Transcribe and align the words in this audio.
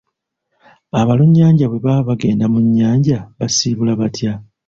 Abalunnyanja 0.99 1.65
bwe 1.67 1.79
baba 1.85 2.07
bagenda 2.09 2.45
mu 2.53 2.59
nnyanja 2.65 3.17
basiibula 3.37 3.93
batya? 4.01 4.33